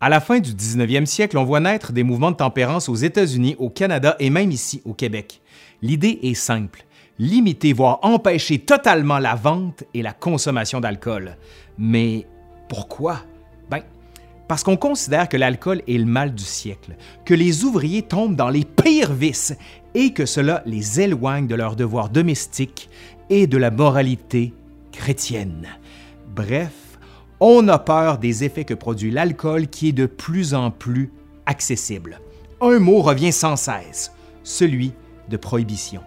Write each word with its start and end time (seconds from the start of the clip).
À 0.00 0.08
la 0.08 0.20
fin 0.20 0.38
du 0.38 0.52
19e 0.52 1.06
siècle, 1.06 1.38
on 1.38 1.44
voit 1.44 1.60
naître 1.60 1.92
des 1.92 2.04
mouvements 2.04 2.30
de 2.30 2.36
tempérance 2.36 2.88
aux 2.88 2.94
États-Unis, 2.94 3.56
au 3.58 3.68
Canada 3.68 4.14
et 4.20 4.30
même 4.30 4.52
ici 4.52 4.80
au 4.84 4.94
Québec. 4.94 5.40
L'idée 5.82 6.18
est 6.22 6.34
simple 6.34 6.84
limiter, 7.18 7.72
voire 7.72 7.98
empêcher 8.02 8.58
totalement 8.58 9.18
la 9.18 9.34
vente 9.34 9.84
et 9.94 10.02
la 10.02 10.12
consommation 10.12 10.80
d'alcool. 10.80 11.36
Mais 11.76 12.26
pourquoi? 12.68 13.20
Ben, 13.70 13.82
parce 14.46 14.62
qu'on 14.62 14.76
considère 14.76 15.28
que 15.28 15.36
l'alcool 15.36 15.82
est 15.88 15.98
le 15.98 16.04
mal 16.04 16.34
du 16.34 16.44
siècle, 16.44 16.96
que 17.24 17.34
les 17.34 17.64
ouvriers 17.64 18.02
tombent 18.02 18.36
dans 18.36 18.50
les 18.50 18.64
pires 18.64 19.12
vices 19.12 19.56
et 19.94 20.12
que 20.12 20.26
cela 20.26 20.62
les 20.64 21.00
éloigne 21.00 21.46
de 21.46 21.54
leurs 21.54 21.76
devoirs 21.76 22.08
domestiques 22.08 22.88
et 23.30 23.46
de 23.46 23.58
la 23.58 23.70
moralité 23.70 24.54
chrétienne. 24.92 25.68
Bref, 26.34 26.72
on 27.40 27.68
a 27.68 27.78
peur 27.78 28.18
des 28.18 28.44
effets 28.44 28.64
que 28.64 28.74
produit 28.74 29.10
l'alcool 29.10 29.68
qui 29.68 29.88
est 29.88 29.92
de 29.92 30.06
plus 30.06 30.54
en 30.54 30.70
plus 30.70 31.12
accessible. 31.46 32.20
Un 32.60 32.78
mot 32.78 33.00
revient 33.00 33.32
sans 33.32 33.56
cesse, 33.56 34.12
celui 34.42 34.92
de 35.28 35.36
prohibition. 35.36 36.00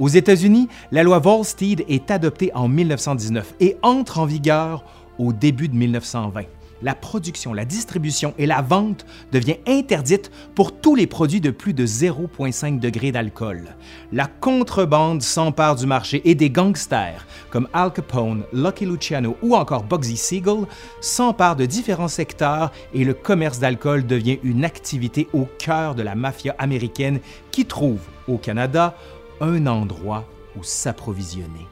Aux 0.00 0.08
États-Unis, 0.08 0.68
la 0.90 1.02
loi 1.02 1.18
Volstead 1.20 1.84
est 1.88 2.10
adoptée 2.10 2.50
en 2.54 2.68
1919 2.68 3.54
et 3.60 3.76
entre 3.82 4.18
en 4.18 4.26
vigueur 4.26 4.84
au 5.18 5.32
début 5.32 5.68
de 5.68 5.76
1920. 5.76 6.42
La 6.84 6.94
production, 6.94 7.54
la 7.54 7.64
distribution 7.64 8.34
et 8.36 8.44
la 8.44 8.60
vente 8.60 9.06
devient 9.32 9.56
interdite 9.66 10.30
pour 10.54 10.78
tous 10.78 10.94
les 10.94 11.06
produits 11.06 11.40
de 11.40 11.50
plus 11.50 11.72
de 11.72 11.86
0,5 11.86 12.78
degré 12.78 13.10
d'alcool. 13.10 13.74
La 14.12 14.26
contrebande 14.26 15.22
s'empare 15.22 15.76
du 15.76 15.86
marché 15.86 16.20
et 16.26 16.34
des 16.34 16.50
gangsters 16.50 17.26
comme 17.48 17.68
Al 17.72 17.90
Capone, 17.90 18.44
Lucky 18.52 18.84
Luciano 18.84 19.34
ou 19.40 19.56
encore 19.56 19.84
Bugsy 19.84 20.18
Siegel 20.18 20.66
s'emparent 21.00 21.56
de 21.56 21.64
différents 21.64 22.08
secteurs 22.08 22.70
et 22.92 23.04
le 23.04 23.14
commerce 23.14 23.60
d'alcool 23.60 24.06
devient 24.06 24.38
une 24.42 24.62
activité 24.62 25.26
au 25.32 25.48
cœur 25.58 25.94
de 25.94 26.02
la 26.02 26.14
mafia 26.14 26.54
américaine 26.58 27.20
qui 27.50 27.64
trouve 27.64 28.00
au 28.28 28.36
Canada 28.36 28.94
un 29.40 29.66
endroit 29.66 30.28
où 30.54 30.62
s'approvisionner. 30.62 31.66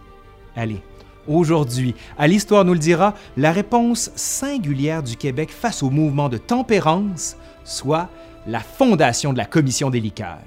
Allez, 0.57 0.81
aujourd'hui, 1.29 1.95
à 2.19 2.27
l'Histoire 2.27 2.65
nous 2.65 2.73
le 2.73 2.79
dira, 2.79 3.15
la 3.37 3.53
réponse 3.53 4.11
singulière 4.15 5.03
du 5.03 5.17
Québec 5.17 5.51
face 5.51 5.83
au 5.83 5.91
mouvement 5.91 6.29
de 6.29 6.39
tempérance, 6.39 7.37
soit 7.65 8.09
la 8.47 8.61
fondation 8.61 9.33
de 9.33 9.39
la 9.39 9.45
Commission 9.45 9.91
des 9.91 10.01
liqueurs. 10.01 10.39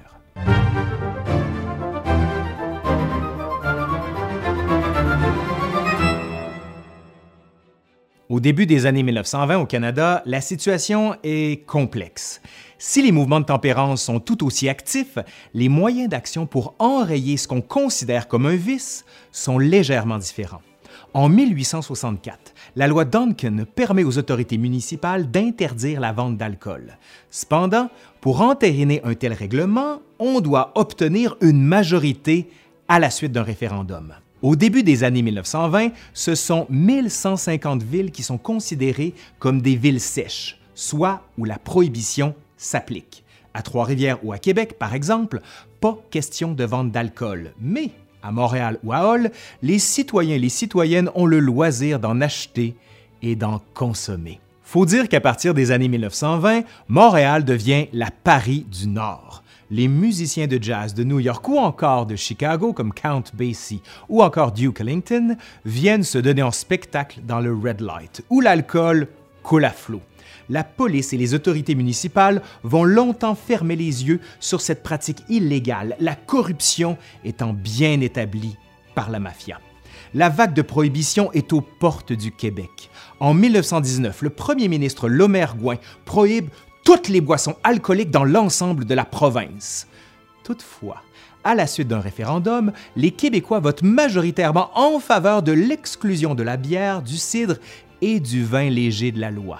Au 8.28 8.40
début 8.40 8.66
des 8.66 8.86
années 8.86 9.04
1920 9.04 9.58
au 9.58 9.66
Canada, 9.66 10.20
la 10.26 10.40
situation 10.40 11.14
est 11.22 11.64
complexe. 11.64 12.42
Si 12.76 13.00
les 13.00 13.12
mouvements 13.12 13.38
de 13.38 13.44
tempérance 13.44 14.02
sont 14.02 14.18
tout 14.18 14.44
aussi 14.44 14.68
actifs, 14.68 15.16
les 15.54 15.68
moyens 15.68 16.08
d'action 16.08 16.44
pour 16.44 16.74
enrayer 16.80 17.36
ce 17.36 17.46
qu'on 17.46 17.62
considère 17.62 18.26
comme 18.26 18.46
un 18.46 18.56
vice 18.56 19.04
sont 19.30 19.58
légèrement 19.60 20.18
différents. 20.18 20.60
En 21.14 21.28
1864, 21.28 22.54
la 22.76 22.86
loi 22.86 23.04
Duncan 23.04 23.64
permet 23.74 24.04
aux 24.04 24.18
autorités 24.18 24.58
municipales 24.58 25.30
d'interdire 25.30 26.00
la 26.00 26.12
vente 26.12 26.36
d'alcool. 26.36 26.98
Cependant, 27.30 27.88
pour 28.20 28.40
entériner 28.40 29.00
un 29.04 29.14
tel 29.14 29.32
règlement, 29.32 30.00
on 30.18 30.40
doit 30.40 30.72
obtenir 30.74 31.36
une 31.40 31.62
majorité 31.62 32.48
à 32.88 32.98
la 32.98 33.10
suite 33.10 33.32
d'un 33.32 33.42
référendum. 33.42 34.14
Au 34.42 34.54
début 34.54 34.82
des 34.82 35.02
années 35.02 35.22
1920, 35.22 35.88
ce 36.12 36.34
sont 36.34 36.66
1150 36.68 37.82
villes 37.82 38.10
qui 38.10 38.22
sont 38.22 38.38
considérées 38.38 39.14
comme 39.38 39.62
des 39.62 39.76
villes 39.76 40.00
sèches, 40.00 40.60
soit 40.74 41.22
où 41.38 41.44
la 41.44 41.58
prohibition 41.58 42.34
s'applique. 42.56 43.24
À 43.54 43.62
Trois-Rivières 43.62 44.18
ou 44.22 44.32
à 44.32 44.38
Québec, 44.38 44.76
par 44.78 44.94
exemple, 44.94 45.40
pas 45.80 45.98
question 46.10 46.52
de 46.52 46.64
vente 46.64 46.92
d'alcool, 46.92 47.54
mais 47.58 47.90
à 48.26 48.32
Montréal 48.32 48.78
ou 48.82 48.92
à 48.92 49.06
Hall, 49.06 49.30
les 49.62 49.78
citoyens 49.78 50.36
et 50.36 50.40
les 50.40 50.48
citoyennes 50.48 51.10
ont 51.14 51.26
le 51.26 51.38
loisir 51.38 52.00
d'en 52.00 52.20
acheter 52.20 52.74
et 53.22 53.36
d'en 53.36 53.60
consommer. 53.74 54.40
Faut 54.62 54.86
dire 54.86 55.08
qu'à 55.08 55.20
partir 55.20 55.54
des 55.54 55.70
années 55.70 55.88
1920, 55.88 56.62
Montréal 56.88 57.44
devient 57.44 57.86
la 57.92 58.10
Paris 58.10 58.66
du 58.70 58.88
Nord 58.88 59.42
les 59.70 59.88
musiciens 59.88 60.46
de 60.46 60.62
jazz 60.62 60.94
de 60.94 61.04
New 61.04 61.20
York 61.20 61.46
ou 61.48 61.58
encore 61.58 62.06
de 62.06 62.16
Chicago 62.16 62.72
comme 62.72 62.92
Count 62.92 63.24
Basie 63.34 63.82
ou 64.08 64.22
encore 64.22 64.52
Duke 64.52 64.80
Ellington 64.80 65.36
viennent 65.64 66.04
se 66.04 66.18
donner 66.18 66.42
en 66.42 66.50
spectacle 66.50 67.20
dans 67.26 67.40
le 67.40 67.52
Red 67.52 67.80
Light, 67.80 68.24
où 68.30 68.40
l'alcool 68.40 69.08
coule 69.42 69.64
à 69.64 69.70
flot. 69.70 70.02
La 70.48 70.64
police 70.64 71.12
et 71.12 71.16
les 71.16 71.34
autorités 71.34 71.74
municipales 71.74 72.42
vont 72.62 72.84
longtemps 72.84 73.34
fermer 73.34 73.76
les 73.76 74.06
yeux 74.06 74.20
sur 74.40 74.60
cette 74.60 74.82
pratique 74.82 75.22
illégale, 75.28 75.96
la 76.00 76.14
corruption 76.14 76.96
étant 77.24 77.52
bien 77.52 78.00
établie 78.00 78.56
par 78.94 79.10
la 79.10 79.20
mafia. 79.20 79.60
La 80.14 80.28
vague 80.28 80.54
de 80.54 80.62
prohibition 80.62 81.32
est 81.32 81.52
aux 81.52 81.60
portes 81.60 82.12
du 82.12 82.32
Québec. 82.32 82.90
En 83.20 83.34
1919, 83.34 84.22
le 84.22 84.30
premier 84.30 84.68
ministre 84.68 85.08
Lomer 85.08 85.46
Gouin 85.58 85.76
prohibe 86.04 86.48
toutes 86.84 87.08
les 87.08 87.20
boissons 87.20 87.56
alcooliques 87.64 88.10
dans 88.10 88.24
l'ensemble 88.24 88.84
de 88.84 88.94
la 88.94 89.04
province. 89.04 89.88
Toutefois, 90.44 91.02
à 91.42 91.54
la 91.54 91.66
suite 91.66 91.88
d'un 91.88 92.00
référendum, 92.00 92.72
les 92.96 93.10
Québécois 93.10 93.60
votent 93.60 93.82
majoritairement 93.82 94.70
en 94.74 94.98
faveur 95.00 95.42
de 95.42 95.52
l'exclusion 95.52 96.34
de 96.34 96.42
la 96.42 96.56
bière, 96.56 97.02
du 97.02 97.16
cidre 97.16 97.56
et 98.00 98.20
du 98.20 98.44
vin 98.44 98.68
léger 98.68 99.12
de 99.12 99.20
la 99.20 99.30
loi. 99.30 99.58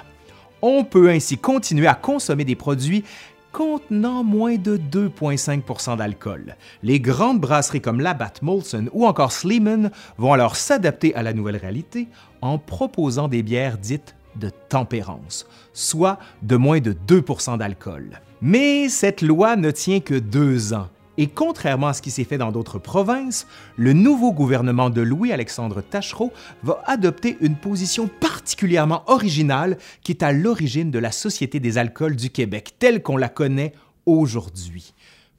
On 0.62 0.84
peut 0.84 1.10
ainsi 1.10 1.38
continuer 1.38 1.86
à 1.86 1.94
consommer 1.94 2.44
des 2.44 2.56
produits 2.56 3.04
contenant 3.52 4.22
moins 4.22 4.56
de 4.56 4.76
2,5% 4.76 5.96
d'alcool. 5.96 6.56
Les 6.82 7.00
grandes 7.00 7.40
brasseries 7.40 7.80
comme 7.80 8.00
Labatt 8.00 8.42
Molson 8.42 8.90
ou 8.92 9.06
encore 9.06 9.32
Sleeman 9.32 9.90
vont 10.18 10.34
alors 10.34 10.56
s'adapter 10.56 11.14
à 11.14 11.22
la 11.22 11.32
nouvelle 11.32 11.56
réalité 11.56 12.08
en 12.42 12.58
proposant 12.58 13.28
des 13.28 13.42
bières 13.42 13.78
dites 13.78 14.14
de 14.36 14.50
tempérance, 14.68 15.46
soit 15.72 16.18
de 16.42 16.56
moins 16.56 16.80
de 16.80 16.94
2% 17.08 17.56
d'alcool. 17.56 18.20
Mais 18.42 18.90
cette 18.90 19.22
loi 19.22 19.56
ne 19.56 19.70
tient 19.70 20.00
que 20.00 20.14
deux 20.14 20.74
ans. 20.74 20.88
Et 21.18 21.28
contrairement 21.28 21.88
à 21.88 21.92
ce 21.92 22.02
qui 22.02 22.10
s'est 22.10 22.24
fait 22.24 22.38
dans 22.38 22.52
d'autres 22.52 22.78
provinces, 22.78 23.46
le 23.76 23.92
nouveau 23.92 24.32
gouvernement 24.32 24.90
de 24.90 25.00
Louis-Alexandre 25.00 25.80
Tachereau 25.80 26.32
va 26.62 26.82
adopter 26.84 27.36
une 27.40 27.56
position 27.56 28.08
particulièrement 28.20 29.02
originale 29.06 29.78
qui 30.02 30.12
est 30.12 30.22
à 30.22 30.32
l'origine 30.32 30.90
de 30.90 30.98
la 30.98 31.12
Société 31.12 31.60
des 31.60 31.78
alcools 31.78 32.16
du 32.16 32.30
Québec 32.30 32.74
telle 32.78 33.02
qu'on 33.02 33.16
la 33.16 33.28
connaît 33.28 33.72
aujourd'hui. 34.04 34.92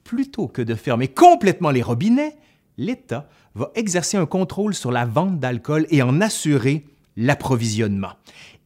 Plutôt 0.03 0.47
que 0.47 0.61
de 0.61 0.75
fermer 0.75 1.07
complètement 1.07 1.71
les 1.71 1.81
robinets, 1.81 2.35
l'État 2.77 3.27
va 3.55 3.71
exercer 3.75 4.17
un 4.17 4.25
contrôle 4.25 4.73
sur 4.73 4.91
la 4.91 5.05
vente 5.05 5.39
d'alcool 5.39 5.85
et 5.89 6.01
en 6.01 6.21
assurer 6.21 6.85
l'approvisionnement 7.17 8.13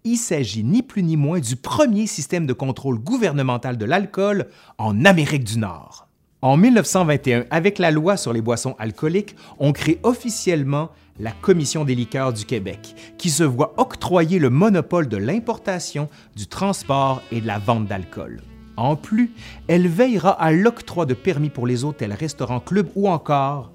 il 0.04 0.18
s'agit 0.18 0.64
ni 0.64 0.82
plus 0.82 1.04
ni 1.04 1.16
moins 1.16 1.40
du 1.40 1.56
premier 1.56 2.08
système 2.08 2.48
de 2.48 2.54
contrôle 2.54 2.98
gouvernemental 2.98 3.78
de 3.78 3.86
l'alcool 3.86 4.48
en 4.78 5.06
Amérique 5.06 5.44
du 5.44 5.60
Nord. 5.60 6.08
En 6.44 6.58
1921, 6.58 7.46
avec 7.52 7.78
la 7.78 7.92
loi 7.92 8.18
sur 8.18 8.34
les 8.34 8.42
boissons 8.42 8.76
alcooliques, 8.80 9.36
on 9.60 9.74
crée 9.74 10.00
officiellement 10.02 10.90
la 11.20 11.30
Commission 11.30 11.86
des 11.86 11.94
liqueurs 11.94 12.34
du 12.34 12.46
Québec, 12.46 12.96
qui 13.20 13.30
se 13.30 13.44
voit 13.44 13.76
octroyer 13.78 14.40
le 14.40 14.50
monopole 14.50 15.08
de 15.08 15.18
l'importation, 15.18 16.10
du 16.36 16.48
transport 16.48 17.22
et 17.32 17.42
de 17.42 17.48
la 17.48 17.60
vente 17.60 17.86
d'alcool. 17.86 18.42
En 18.76 18.96
plus, 18.96 19.32
elle 19.68 19.88
veillera 19.88 20.32
à 20.32 20.52
l'octroi 20.52 21.06
de 21.06 21.14
permis 21.14 21.52
pour 21.52 21.68
les 21.68 21.84
hôtels, 21.84 22.14
restaurants, 22.14 22.60
clubs 22.60 22.90
ou 22.96 23.08
encore 23.08 23.72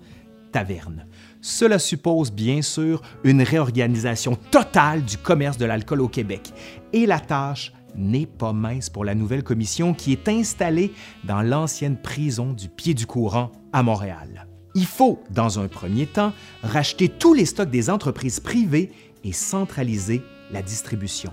tavernes. 0.50 1.06
Cela 1.40 1.78
suppose 1.78 2.32
bien 2.32 2.62
sûr 2.62 3.00
une 3.22 3.42
réorganisation 3.42 4.36
totale 4.50 5.04
du 5.04 5.18
commerce 5.18 5.58
de 5.58 5.66
l'alcool 5.66 6.00
au 6.00 6.08
Québec. 6.08 6.52
Et 6.92 7.06
la 7.06 7.20
tâche 7.20 7.72
n'est 7.96 8.26
pas 8.26 8.52
mince 8.52 8.90
pour 8.90 9.04
la 9.04 9.14
nouvelle 9.14 9.42
commission 9.42 9.94
qui 9.94 10.12
est 10.12 10.28
installée 10.28 10.92
dans 11.24 11.42
l'ancienne 11.42 11.96
prison 11.96 12.52
du 12.52 12.68
Pied 12.68 12.94
du 12.94 13.06
Courant 13.06 13.52
à 13.72 13.82
Montréal. 13.82 14.46
Il 14.74 14.86
faut, 14.86 15.22
dans 15.30 15.58
un 15.58 15.68
premier 15.68 16.06
temps, 16.06 16.32
racheter 16.62 17.08
tous 17.08 17.34
les 17.34 17.46
stocks 17.46 17.70
des 17.70 17.88
entreprises 17.88 18.40
privées 18.40 18.92
et 19.24 19.32
centraliser 19.32 20.22
la 20.52 20.62
distribution 20.62 21.32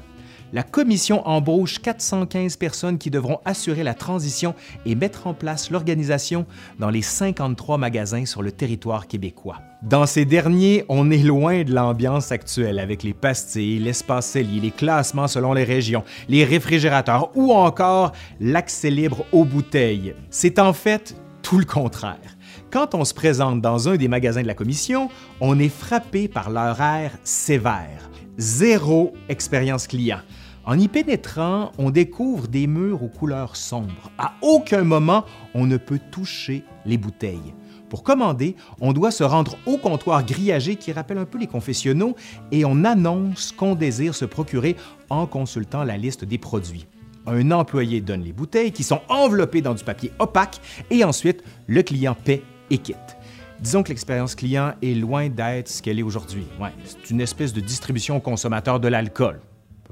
la 0.53 0.61
commission 0.61 1.27
embauche 1.27 1.81
415 1.81 2.57
personnes 2.57 2.99
qui 2.99 3.09
devront 3.09 3.39
assurer 3.43 3.83
la 3.83 3.95
transition 3.95 4.53
et 4.85 4.93
mettre 4.93 5.25
en 5.25 5.33
place 5.33 5.71
l'organisation 5.71 6.45
dans 6.79 6.91
les 6.91 7.01
53 7.01 7.79
magasins 7.79 8.25
sur 8.25 8.43
le 8.43 8.51
territoire 8.51 9.07
québécois. 9.07 9.57
Dans 9.81 10.05
ces 10.05 10.25
derniers, 10.25 10.85
on 10.89 11.09
est 11.09 11.23
loin 11.23 11.63
de 11.63 11.73
l'ambiance 11.73 12.31
actuelle 12.31 12.77
avec 12.77 13.01
les 13.01 13.15
pastilles, 13.15 13.79
l'espace 13.79 14.29
cellier, 14.29 14.61
les 14.61 14.71
classements 14.71 15.27
selon 15.27 15.53
les 15.53 15.63
régions, 15.63 16.03
les 16.29 16.45
réfrigérateurs 16.45 17.31
ou 17.35 17.51
encore 17.51 18.11
l'accès 18.39 18.91
libre 18.91 19.25
aux 19.31 19.45
bouteilles. 19.45 20.13
C'est 20.29 20.59
en 20.59 20.71
fait 20.71 21.15
tout 21.41 21.57
le 21.57 21.65
contraire. 21.65 22.37
Quand 22.69 22.93
on 22.93 23.05
se 23.05 23.13
présente 23.13 23.59
dans 23.59 23.89
un 23.89 23.97
des 23.97 24.07
magasins 24.07 24.43
de 24.43 24.47
la 24.47 24.53
commission, 24.53 25.09
on 25.41 25.59
est 25.59 25.69
frappé 25.69 26.27
par 26.27 26.51
leur 26.51 26.79
air 26.79 27.11
sévère. 27.23 28.09
Zéro 28.37 29.13
expérience 29.29 29.87
client 29.87 30.19
En 30.65 30.79
y 30.79 30.87
pénétrant, 30.87 31.73
on 31.77 31.89
découvre 31.89 32.47
des 32.47 32.67
murs 32.67 33.03
aux 33.03 33.09
couleurs 33.09 33.57
sombres. 33.57 34.11
À 34.17 34.35
aucun 34.41 34.83
moment, 34.83 35.25
on 35.53 35.65
ne 35.65 35.75
peut 35.75 35.99
toucher 36.09 36.63
les 36.85 36.97
bouteilles. 36.97 37.53
Pour 37.89 38.01
commander, 38.01 38.55
on 38.79 38.93
doit 38.93 39.11
se 39.11 39.25
rendre 39.25 39.57
au 39.65 39.77
comptoir 39.77 40.25
grillagé 40.25 40.77
qui 40.77 40.93
rappelle 40.93 41.17
un 41.17 41.25
peu 41.25 41.37
les 41.37 41.47
confessionnaux 41.47 42.15
et 42.53 42.63
on 42.63 42.85
annonce 42.85 43.51
qu'on 43.51 43.75
désire 43.75 44.15
se 44.15 44.23
procurer 44.23 44.77
en 45.09 45.27
consultant 45.27 45.83
la 45.83 45.97
liste 45.97 46.23
des 46.23 46.37
produits. 46.37 46.87
Un 47.27 47.51
employé 47.51 47.99
donne 47.99 48.23
les 48.23 48.33
bouteilles 48.33 48.71
qui 48.71 48.83
sont 48.83 49.01
enveloppées 49.09 49.61
dans 49.61 49.73
du 49.73 49.83
papier 49.83 50.13
opaque 50.19 50.61
et 50.89 51.03
ensuite 51.03 51.43
le 51.67 51.83
client 51.83 52.15
paie 52.15 52.41
et 52.69 52.77
quitte. 52.77 53.17
Disons 53.59 53.83
que 53.83 53.89
l'expérience 53.89 54.33
client 54.33 54.75
est 54.81 54.95
loin 54.95 55.27
d'être 55.27 55.67
ce 55.67 55.81
qu'elle 55.81 55.99
est 55.99 56.03
aujourd'hui. 56.03 56.45
Ouais, 56.59 56.71
c'est 56.85 57.09
une 57.11 57.19
espèce 57.19 57.51
de 57.51 57.59
distribution 57.59 58.15
aux 58.17 58.21
consommateurs 58.21 58.79
de 58.79 58.87
l'alcool. 58.87 59.41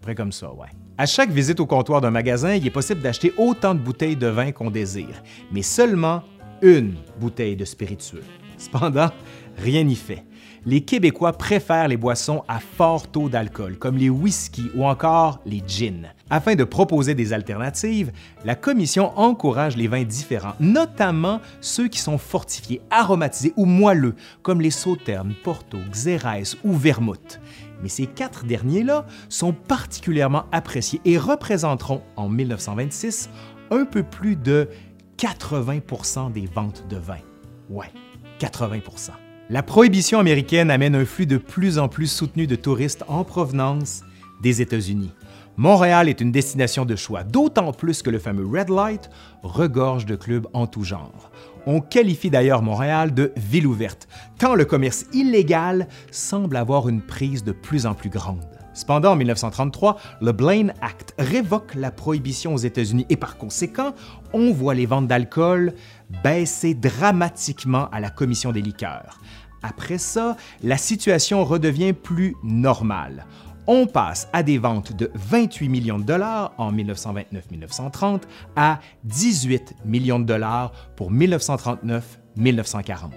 Près 0.02 0.16
comme 0.16 0.32
ça, 0.32 0.52
ouais. 0.52 0.68
À 0.98 1.06
chaque 1.06 1.32
visite 1.32 1.60
au 1.60 1.66
comptoir 1.66 2.02
d'un 2.02 2.12
magasin, 2.12 2.54
il 2.56 2.66
est 2.66 2.72
possible 2.72 3.02
d'acheter 3.02 3.34
autant 3.38 3.74
de 3.74 3.80
bouteilles 3.80 4.16
de 4.16 4.28
vin 4.28 4.52
qu'on 4.52 4.70
désire, 4.70 5.24
mais 5.52 5.62
seulement 5.62 6.24
une 6.62 6.96
bouteille 7.20 7.56
de 7.56 7.66
spiritueux. 7.66 8.24
Cependant, 8.58 9.10
rien 9.58 9.84
n'y 9.84 9.96
fait. 9.96 10.24
Les 10.66 10.82
Québécois 10.82 11.34
préfèrent 11.34 11.88
les 11.88 11.98
boissons 11.98 12.44
à 12.48 12.60
fort 12.60 13.08
taux 13.08 13.30
d'alcool, 13.30 13.78
comme 13.78 13.98
les 13.98 14.10
whisky 14.10 14.70
ou 14.76 14.86
encore 14.86 15.40
les 15.46 15.64
gins. 15.66 16.14
Afin 16.34 16.56
de 16.56 16.64
proposer 16.64 17.14
des 17.14 17.34
alternatives, 17.34 18.14
la 18.46 18.56
Commission 18.56 19.12
encourage 19.20 19.76
les 19.76 19.90
vins 19.90 20.06
différents, 20.06 20.56
notamment 20.62 21.42
ceux 21.60 21.90
qui 21.90 22.00
sont 22.00 22.18
fortifiés, 22.18 22.82
aromatisés 22.90 23.52
ou 23.58 23.66
moelleux, 23.66 24.16
comme 24.42 24.62
les 24.62 24.72
sauternes, 24.72 25.34
Porto, 25.44 25.78
Xérès 25.92 26.56
ou 26.64 26.72
Vermouth. 26.72 27.42
Mais 27.84 27.90
ces 27.90 28.06
quatre 28.06 28.46
derniers-là 28.46 29.06
sont 29.28 29.52
particulièrement 29.52 30.46
appréciés 30.54 31.02
et 31.04 31.18
représenteront 31.18 32.02
en 32.16 32.30
1926 32.30 33.30
un 33.70 33.84
peu 33.84 34.02
plus 34.02 34.38
de 34.38 34.70
80% 35.18 36.32
des 36.32 36.46
ventes 36.46 36.86
de 36.90 36.96
vin. 36.96 37.20
Ouais, 37.70 37.92
80% 38.40 39.10
La 39.50 39.64
prohibition 39.64 40.20
américaine 40.20 40.72
amène 40.72 40.96
un 40.96 41.04
flux 41.04 41.26
de 41.26 41.38
plus 41.38 41.78
en 41.78 41.90
plus 41.90 42.08
soutenu 42.08 42.48
de 42.48 42.56
touristes 42.56 43.04
en 43.10 43.26
provenance 43.26 44.04
des 44.42 44.62
États-Unis. 44.62 45.12
Montréal 45.62 46.10
est 46.10 46.22
une 46.22 46.32
destination 46.32 46.86
de 46.86 46.96
choix, 46.96 47.24
d'autant 47.24 47.72
plus 47.72 48.02
que 48.02 48.10
le 48.10 48.18
fameux 48.18 48.48
Red 48.48 48.70
Light 48.70 49.12
regorge 49.44 50.08
de 50.08 50.16
clubs 50.16 50.48
en 50.54 50.66
tout 50.66 50.84
genre. 50.84 51.30
On 51.68 51.82
qualifie 51.82 52.32
d'ailleurs 52.32 52.64
Montréal 52.64 53.14
de 53.14 53.32
ville 53.38 53.68
ouverte, 53.68 54.08
tant 54.40 54.56
le 54.56 54.66
commerce 54.66 55.06
illégal 55.14 55.88
semble 56.10 56.58
avoir 56.58 56.90
une 56.90 57.04
prise 57.04 57.44
de 57.44 57.52
plus 57.52 57.86
en 57.86 57.94
plus 57.94 58.10
grande. 58.10 58.44
Cependant, 58.74 59.12
en 59.12 59.16
1933, 59.16 60.00
le 60.20 60.32
Blaine 60.32 60.74
Act 60.82 61.14
révoque 61.20 61.76
la 61.76 61.92
prohibition 61.92 62.56
aux 62.56 62.58
États-Unis 62.58 63.06
et 63.10 63.16
par 63.16 63.38
conséquent, 63.38 63.94
on 64.34 64.52
voit 64.54 64.74
les 64.74 64.88
ventes 64.88 65.08
d'alcool 65.08 65.76
baisser 66.24 66.74
dramatiquement 66.74 67.88
à 67.92 68.00
la 68.00 68.10
Commission 68.10 68.52
des 68.52 68.64
liqueurs. 68.64 69.20
Après 69.62 70.00
ça, 70.00 70.38
la 70.64 70.78
situation 70.78 71.46
redevient 71.46 71.94
plus 71.94 72.36
normale. 72.42 73.28
On 73.74 73.88
passe 73.88 74.28
à 74.34 74.44
des 74.44 74.58
ventes 74.58 74.98
de 74.98 75.10
28 75.14 75.70
millions 75.70 75.98
de 75.98 76.04
dollars 76.04 76.52
en 76.58 76.74
1929-1930 76.74 78.24
à 78.58 78.82
18 79.06 79.76
millions 79.86 80.20
de 80.20 80.26
dollars 80.26 80.74
pour 80.98 81.10
1939-1940. 81.10 83.12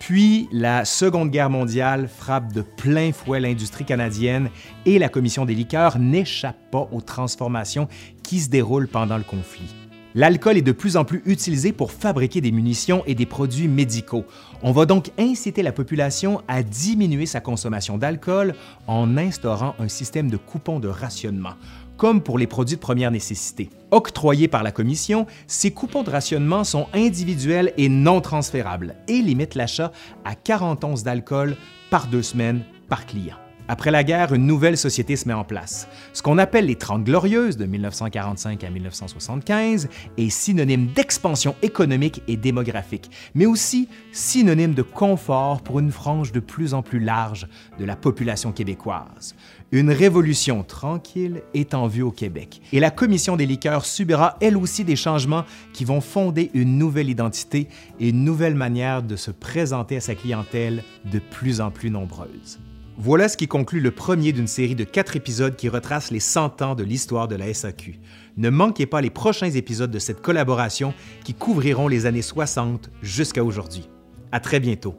Puis 0.00 0.48
la 0.50 0.84
Seconde 0.84 1.30
Guerre 1.30 1.48
mondiale 1.48 2.08
frappe 2.08 2.52
de 2.52 2.62
plein 2.62 3.12
fouet 3.12 3.38
l'industrie 3.38 3.84
canadienne 3.84 4.50
et 4.84 4.98
la 4.98 5.08
Commission 5.08 5.44
des 5.44 5.54
liqueurs 5.54 6.00
n'échappe 6.00 6.58
pas 6.72 6.88
aux 6.90 7.02
transformations 7.02 7.86
qui 8.24 8.40
se 8.40 8.50
déroulent 8.50 8.88
pendant 8.88 9.16
le 9.16 9.22
conflit. 9.22 9.72
L'alcool 10.16 10.56
est 10.56 10.62
de 10.62 10.72
plus 10.72 10.96
en 10.96 11.04
plus 11.04 11.22
utilisé 11.24 11.72
pour 11.72 11.92
fabriquer 11.92 12.40
des 12.40 12.50
munitions 12.50 13.04
et 13.06 13.14
des 13.14 13.26
produits 13.26 13.68
médicaux. 13.68 14.24
On 14.62 14.72
va 14.72 14.84
donc 14.84 15.12
inciter 15.18 15.62
la 15.62 15.70
population 15.70 16.42
à 16.48 16.64
diminuer 16.64 17.26
sa 17.26 17.40
consommation 17.40 17.96
d'alcool 17.96 18.54
en 18.88 19.16
instaurant 19.16 19.76
un 19.78 19.86
système 19.88 20.28
de 20.28 20.36
coupons 20.36 20.80
de 20.80 20.88
rationnement 20.88 21.54
comme 21.96 22.22
pour 22.22 22.38
les 22.38 22.46
produits 22.46 22.76
de 22.76 22.80
première 22.80 23.10
nécessité. 23.10 23.68
Octroyés 23.90 24.48
par 24.48 24.62
la 24.62 24.72
Commission, 24.72 25.26
ces 25.46 25.70
coupons 25.70 26.02
de 26.02 26.08
rationnement 26.08 26.64
sont 26.64 26.86
individuels 26.94 27.74
et 27.76 27.90
non 27.90 28.22
transférables 28.22 28.94
et 29.06 29.20
limitent 29.20 29.54
l'achat 29.54 29.92
à 30.24 30.34
40 30.34 30.82
onces 30.82 31.02
d'alcool 31.02 31.58
par 31.90 32.06
deux 32.06 32.22
semaines 32.22 32.62
par 32.88 33.04
client. 33.04 33.36
Après 33.70 33.92
la 33.92 34.02
guerre, 34.02 34.34
une 34.34 34.48
nouvelle 34.48 34.76
société 34.76 35.14
se 35.14 35.28
met 35.28 35.32
en 35.32 35.44
place. 35.44 35.86
Ce 36.12 36.22
qu'on 36.22 36.38
appelle 36.38 36.66
les 36.66 36.74
Trente 36.74 37.04
Glorieuses 37.04 37.56
de 37.56 37.66
1945 37.66 38.64
à 38.64 38.68
1975 38.68 39.88
est 40.18 40.28
synonyme 40.28 40.88
d'expansion 40.88 41.54
économique 41.62 42.20
et 42.26 42.36
démographique, 42.36 43.12
mais 43.36 43.46
aussi 43.46 43.88
synonyme 44.10 44.74
de 44.74 44.82
confort 44.82 45.62
pour 45.62 45.78
une 45.78 45.92
frange 45.92 46.32
de 46.32 46.40
plus 46.40 46.74
en 46.74 46.82
plus 46.82 46.98
large 46.98 47.46
de 47.78 47.84
la 47.84 47.94
population 47.94 48.50
québécoise. 48.50 49.36
Une 49.70 49.92
révolution 49.92 50.64
tranquille 50.64 51.42
est 51.54 51.72
en 51.72 51.86
vue 51.86 52.02
au 52.02 52.10
Québec 52.10 52.60
et 52.72 52.80
la 52.80 52.90
Commission 52.90 53.36
des 53.36 53.46
liqueurs 53.46 53.86
subira 53.86 54.36
elle 54.40 54.56
aussi 54.56 54.82
des 54.82 54.96
changements 54.96 55.44
qui 55.72 55.84
vont 55.84 56.00
fonder 56.00 56.50
une 56.54 56.76
nouvelle 56.76 57.08
identité 57.08 57.68
et 58.00 58.08
une 58.08 58.24
nouvelle 58.24 58.56
manière 58.56 59.04
de 59.04 59.14
se 59.14 59.30
présenter 59.30 59.98
à 59.98 60.00
sa 60.00 60.16
clientèle 60.16 60.82
de 61.04 61.20
plus 61.20 61.60
en 61.60 61.70
plus 61.70 61.90
nombreuse. 61.90 62.58
Voilà 63.02 63.30
ce 63.30 63.38
qui 63.38 63.48
conclut 63.48 63.80
le 63.80 63.92
premier 63.92 64.30
d'une 64.32 64.46
série 64.46 64.74
de 64.74 64.84
quatre 64.84 65.16
épisodes 65.16 65.56
qui 65.56 65.70
retracent 65.70 66.10
les 66.10 66.20
100 66.20 66.60
ans 66.60 66.74
de 66.74 66.84
l'histoire 66.84 67.28
de 67.28 67.34
la 67.34 67.54
SAQ. 67.54 67.98
Ne 68.36 68.50
manquez 68.50 68.84
pas 68.84 69.00
les 69.00 69.08
prochains 69.08 69.50
épisodes 69.50 69.90
de 69.90 69.98
cette 69.98 70.20
collaboration 70.20 70.92
qui 71.24 71.32
couvriront 71.32 71.88
les 71.88 72.04
années 72.04 72.20
60 72.20 72.90
jusqu'à 73.00 73.42
aujourd'hui. 73.42 73.88
À 74.32 74.38
très 74.38 74.60
bientôt. 74.60 74.96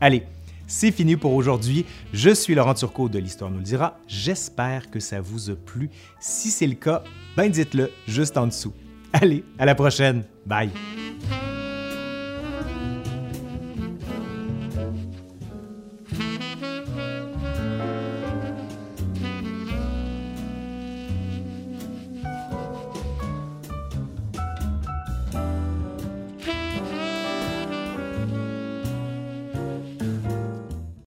Allez, 0.00 0.24
c'est 0.66 0.90
fini 0.90 1.14
pour 1.14 1.32
aujourd'hui. 1.34 1.86
Je 2.12 2.30
suis 2.30 2.56
Laurent 2.56 2.74
Turcot 2.74 3.08
de 3.08 3.20
l'Histoire 3.20 3.52
nous 3.52 3.58
le 3.58 3.62
dira. 3.62 4.00
J'espère 4.08 4.90
que 4.90 4.98
ça 4.98 5.20
vous 5.20 5.48
a 5.50 5.54
plu. 5.54 5.90
Si 6.18 6.50
c'est 6.50 6.66
le 6.66 6.74
cas, 6.74 7.04
ben 7.36 7.48
dites-le 7.48 7.92
juste 8.08 8.36
en 8.36 8.48
dessous. 8.48 8.74
Allez, 9.12 9.44
à 9.60 9.64
la 9.64 9.76
prochaine. 9.76 10.24
Bye. 10.44 10.70